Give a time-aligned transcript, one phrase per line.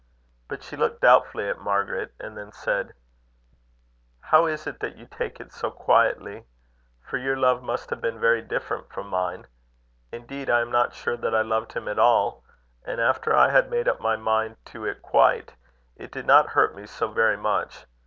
[0.47, 2.95] But she looked doubtfully at Margaret, and then said:
[4.19, 6.43] "How is it that you take it so quietly?
[7.03, 9.45] for your love must have been very different from mine.
[10.11, 12.43] Indeed, I am not sure that I loved him at all;
[12.83, 15.53] and after I had made up my mind to it quite,
[15.95, 17.85] it did not hurt me so very much.